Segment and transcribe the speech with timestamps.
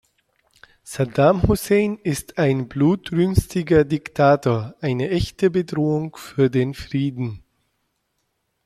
[0.83, 7.43] Saddam Hussein ist ein blutrünstiger Diktator, eine echte Bedrohung für den Frieden.